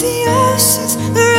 [0.00, 1.33] the oceans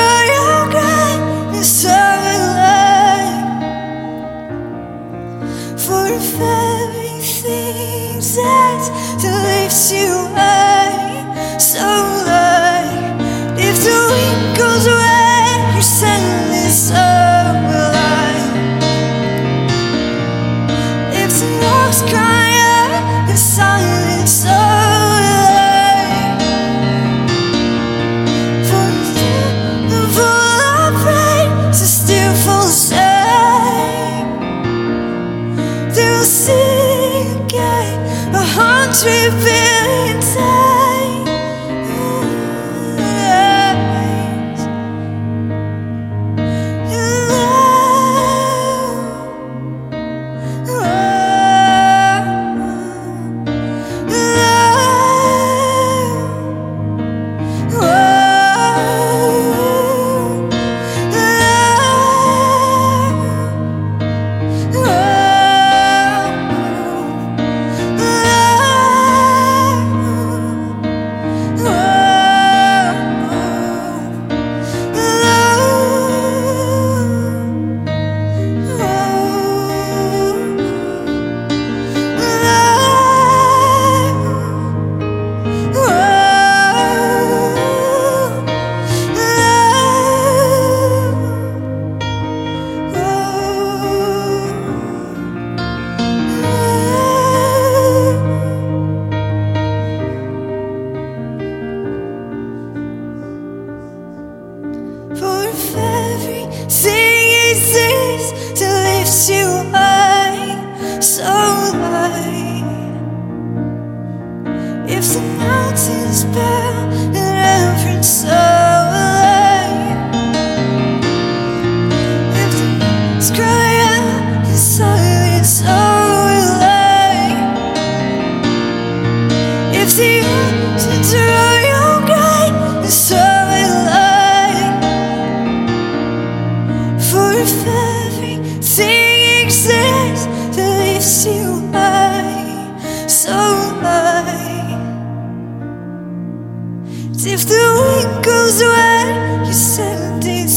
[149.77, 150.49] you send it.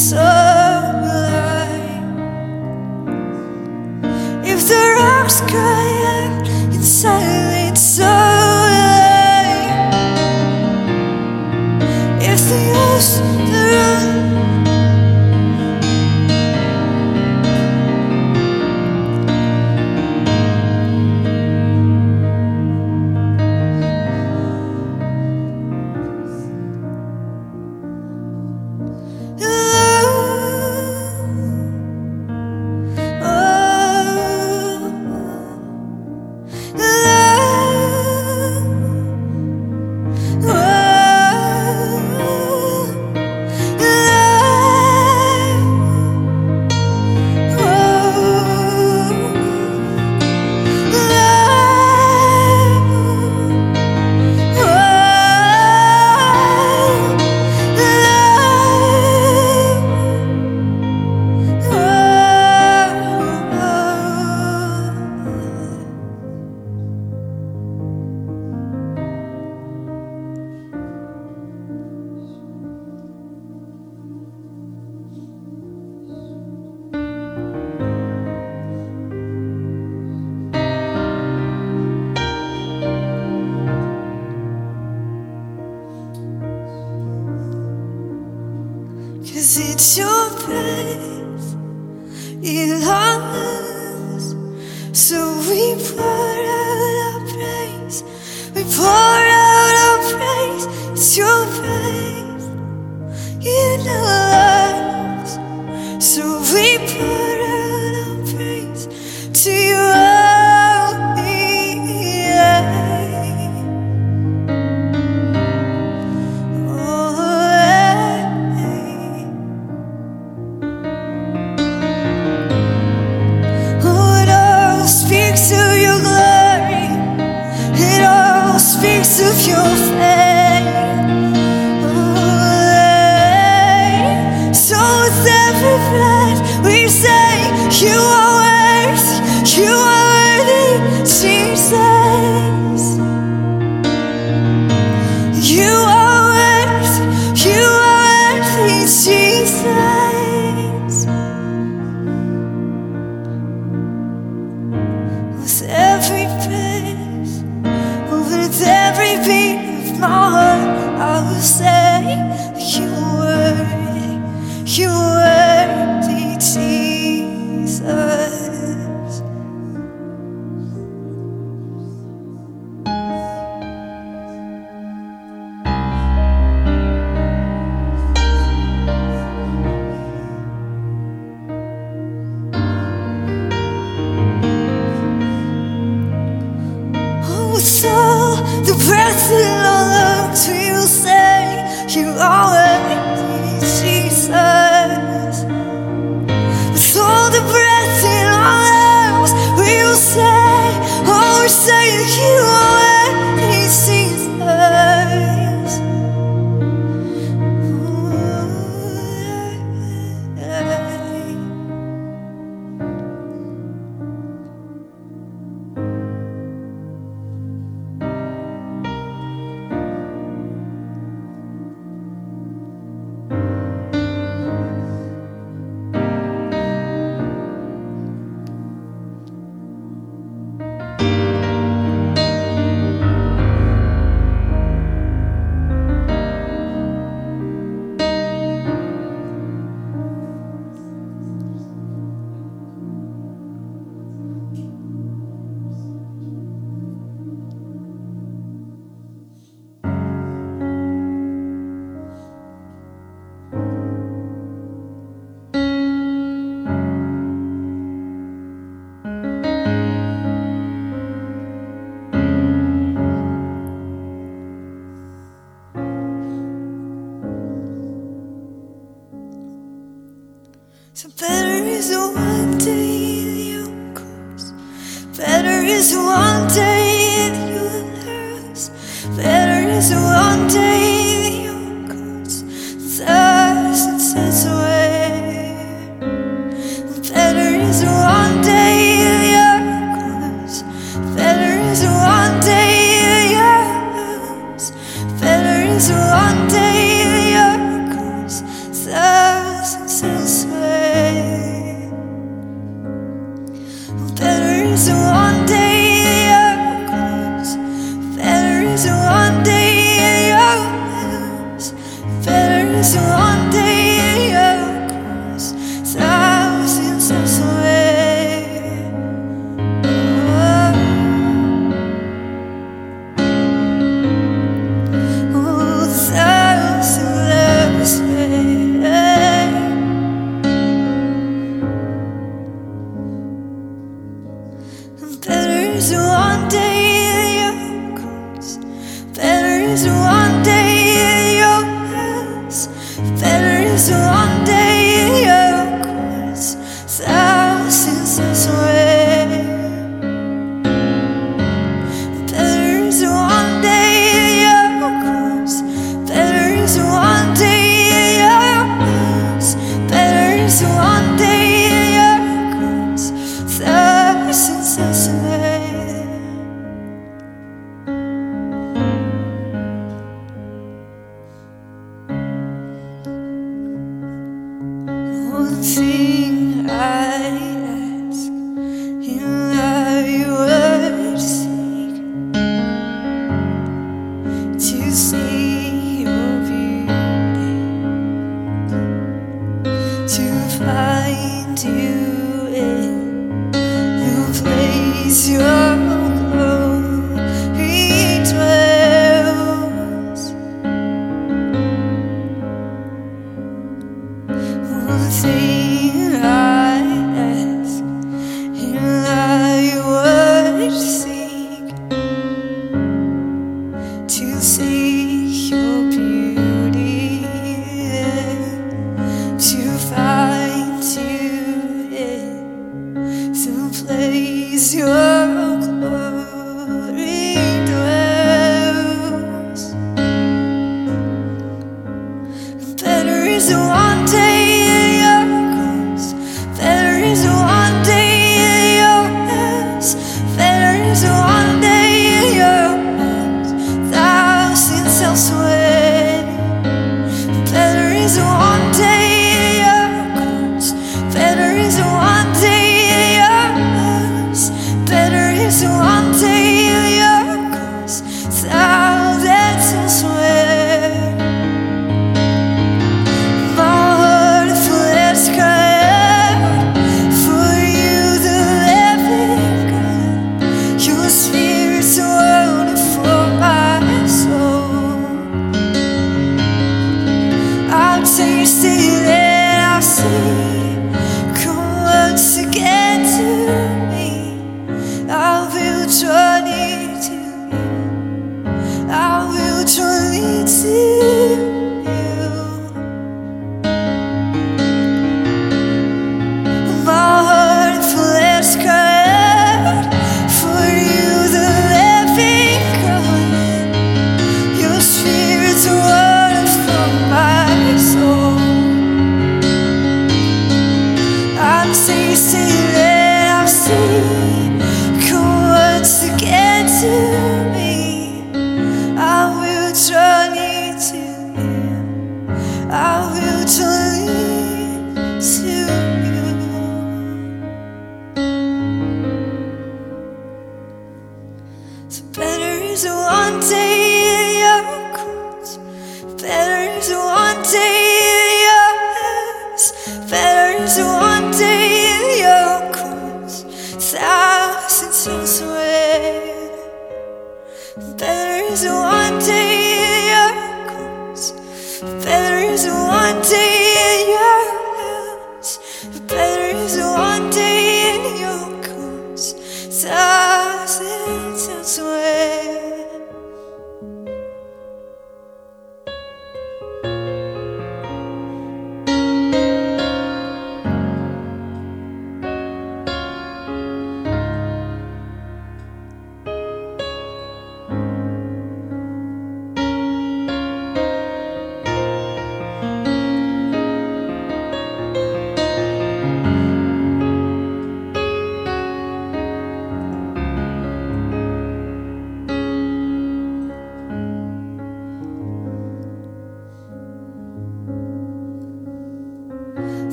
[4.45, 7.38] If the rocks cry out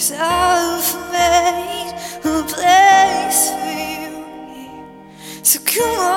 [0.00, 1.92] Cause I've made
[2.24, 3.68] a place for
[4.00, 5.44] you.
[5.44, 6.09] So come on.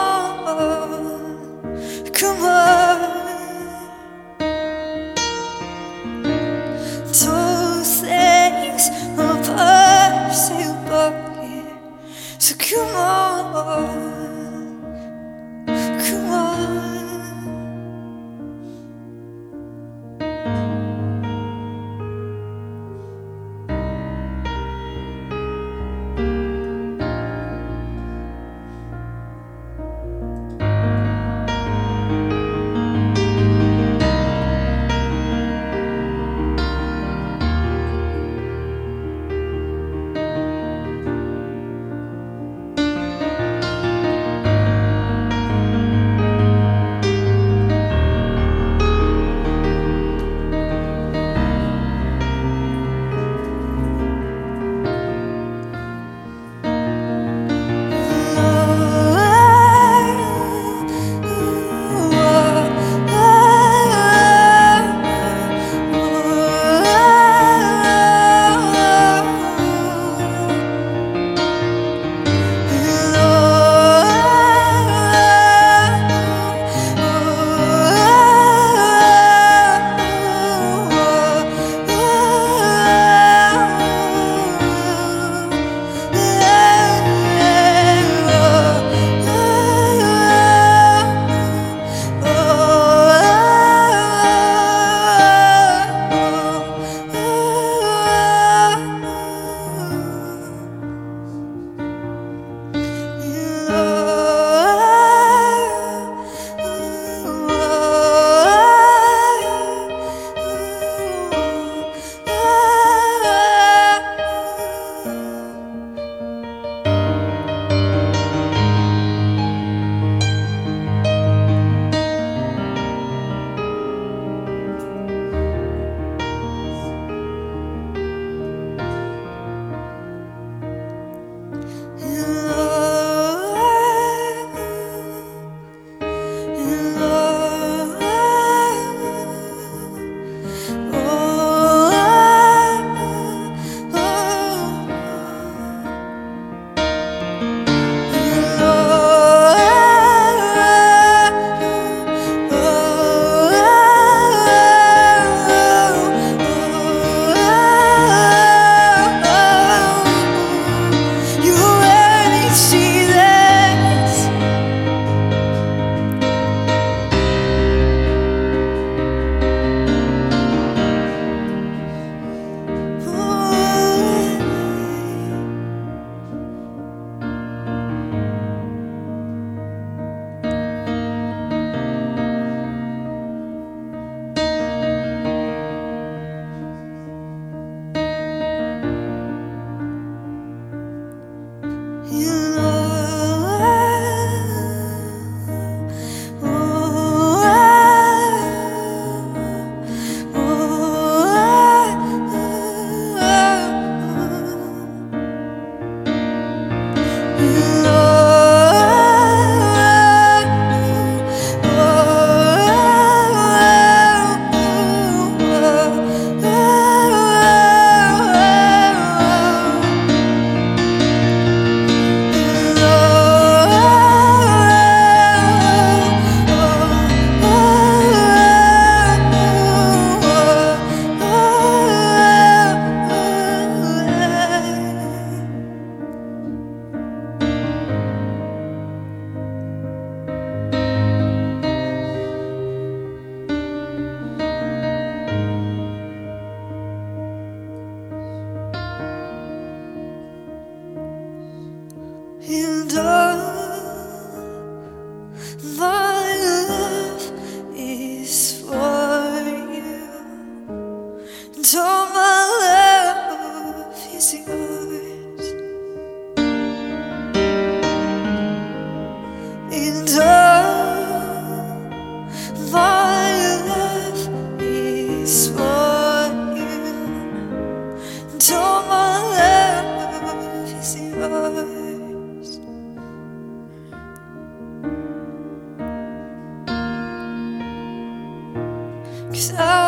[289.44, 289.83] so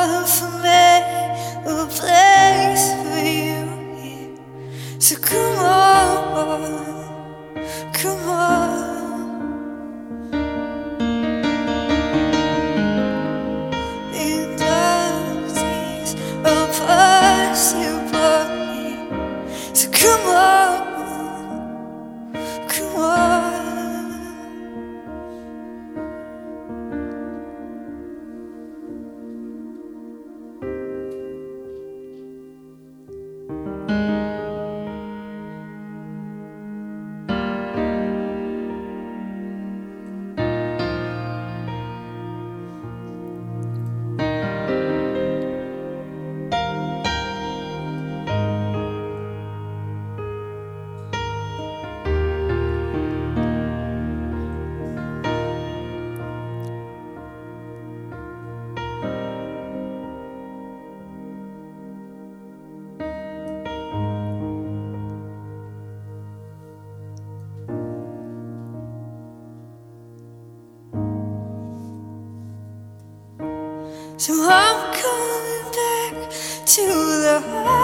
[74.26, 76.32] So I'm coming back
[76.66, 77.75] to the heart.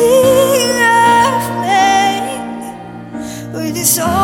[0.00, 4.21] everything I've made will all.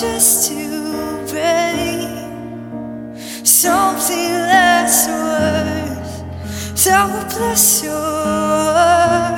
[0.00, 9.35] just to bring something less worth that would bless your.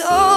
[0.00, 0.27] Worship